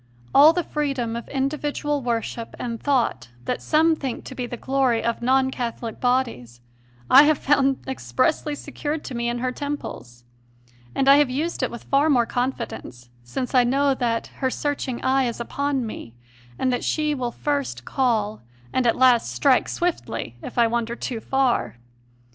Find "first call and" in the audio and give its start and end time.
17.31-18.87